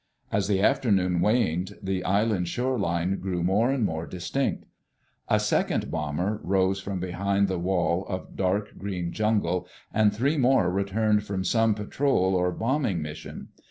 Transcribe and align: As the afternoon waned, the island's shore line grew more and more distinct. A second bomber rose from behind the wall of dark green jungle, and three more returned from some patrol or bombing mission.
As 0.31 0.47
the 0.47 0.59
afternoon 0.59 1.21
waned, 1.21 1.77
the 1.79 2.03
island's 2.03 2.49
shore 2.49 2.79
line 2.79 3.19
grew 3.19 3.43
more 3.43 3.69
and 3.69 3.85
more 3.85 4.07
distinct. 4.07 4.65
A 5.29 5.39
second 5.39 5.91
bomber 5.91 6.39
rose 6.43 6.81
from 6.81 6.99
behind 6.99 7.47
the 7.47 7.59
wall 7.59 8.07
of 8.09 8.35
dark 8.35 8.79
green 8.79 9.11
jungle, 9.11 9.67
and 9.93 10.11
three 10.11 10.39
more 10.39 10.71
returned 10.71 11.23
from 11.23 11.43
some 11.43 11.75
patrol 11.75 12.33
or 12.33 12.51
bombing 12.51 12.99
mission. 13.03 13.49